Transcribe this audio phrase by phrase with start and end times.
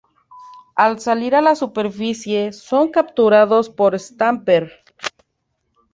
[0.85, 4.83] Al salir a la superficie son capturados por Stamper.